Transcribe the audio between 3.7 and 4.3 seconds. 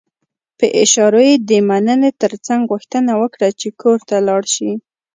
کور ته